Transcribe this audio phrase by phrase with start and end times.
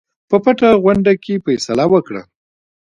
[0.29, 2.21] په پټه غونډه کې فیصله وکړه.